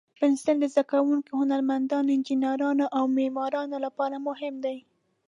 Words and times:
پنسل 0.19 0.55
د 0.61 0.65
زده 0.73 0.83
کوونکو، 0.91 1.31
هنرمندانو، 1.41 2.13
انجینرانو، 2.17 2.85
او 2.97 3.03
معمارانو 3.17 3.77
لپاره 3.85 4.15
مهم 4.27 4.55
دی. 4.65 4.77